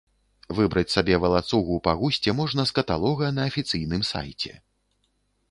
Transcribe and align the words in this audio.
Выбраць 0.59 0.91
сабе 0.93 1.19
валацугу 1.25 1.75
па 1.89 1.93
гусце 1.99 2.35
можна 2.39 2.67
з 2.71 2.75
каталога 2.79 3.31
на 3.37 3.47
афіцыйным 3.51 4.03
сайце. 4.15 4.51